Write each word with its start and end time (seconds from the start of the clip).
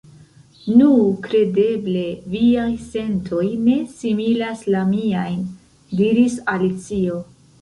"Nu, 0.77 0.85
kredeble 1.25 2.05
viaj 2.35 2.69
sentoj 2.85 3.43
ne 3.67 3.77
similas 4.01 4.65
la 4.77 4.83
miajn," 4.95 5.45
diris 6.03 6.41
Alicio. 6.57 7.23